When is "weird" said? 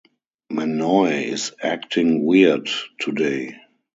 2.25-2.67